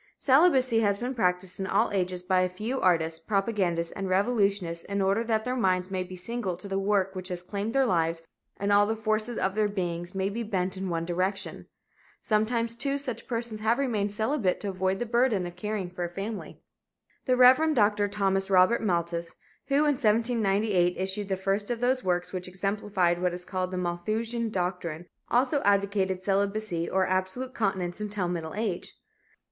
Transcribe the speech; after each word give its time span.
Celibacy 0.17 0.79
has 0.79 0.97
been 0.97 1.13
practiced 1.13 1.59
in 1.59 1.67
all 1.67 1.91
ages 1.91 2.23
by 2.23 2.41
a 2.41 2.49
few 2.49 2.81
artists, 2.81 3.19
propagandists 3.19 3.91
and 3.91 4.09
revolutionists 4.09 4.83
in 4.85 4.99
order 4.99 5.23
that 5.23 5.45
their 5.45 5.55
minds 5.55 5.91
may 5.91 6.01
be 6.01 6.15
single 6.15 6.57
to 6.57 6.67
the 6.67 6.79
work 6.79 7.13
which 7.13 7.27
has 7.27 7.43
claimed 7.43 7.73
their 7.75 7.85
lives 7.85 8.23
and 8.57 8.73
all 8.73 8.87
the 8.87 8.95
forces 8.95 9.37
of 9.37 9.53
their 9.53 9.67
beings 9.67 10.15
may 10.15 10.27
be 10.27 10.41
bent 10.41 10.75
in 10.75 10.89
one 10.89 11.05
direction. 11.05 11.67
Sometimes, 12.19 12.75
too, 12.75 12.97
such 12.97 13.27
persons 13.27 13.59
have 13.59 13.77
remained 13.77 14.11
celibate 14.11 14.59
to 14.61 14.69
avoid 14.69 14.97
the 14.97 15.05
burden 15.05 15.45
of 15.45 15.55
caring 15.55 15.91
for 15.91 16.03
a 16.03 16.09
family. 16.09 16.59
The 17.25 17.37
Rev. 17.37 17.75
Dr. 17.75 18.07
Thomas 18.07 18.49
Robert 18.49 18.81
Malthus, 18.81 19.35
who 19.67 19.75
in 19.75 19.93
1798 19.93 20.97
issued 20.97 21.27
the 21.27 21.37
first 21.37 21.69
of 21.69 21.79
those 21.79 22.03
works 22.03 22.33
which 22.33 22.47
exemplified 22.47 23.21
what 23.21 23.35
is 23.35 23.45
called 23.45 23.69
the 23.69 23.77
Malthusian 23.77 24.49
doctrine, 24.49 25.05
also 25.29 25.61
advocated 25.61 26.23
celibacy 26.23 26.89
or 26.89 27.05
absolute 27.05 27.53
continence 27.53 28.01
until 28.01 28.27
middle 28.27 28.55
age. 28.55 28.95